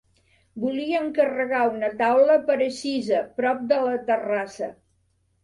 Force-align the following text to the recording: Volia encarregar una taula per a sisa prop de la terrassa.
Volia 0.61 1.01
encarregar 1.07 1.59
una 1.73 1.89
taula 1.99 2.39
per 2.49 2.57
a 2.69 2.71
sisa 2.79 3.21
prop 3.37 3.61
de 3.75 3.79
la 3.91 3.95
terrassa. 4.11 4.73